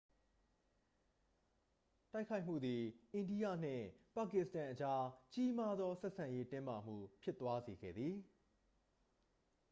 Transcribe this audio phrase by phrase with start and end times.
[2.13, 2.81] တိုက်ခိုက်မှုသည်
[3.13, 3.85] အိန္ဒိယနှင့်
[4.15, 8.15] ပါကစ္စတန်အကြား ကြီးမားသောဆက်ဆံရေး တင်းမာမှုဖြစ်သွားစေခဲ့သည်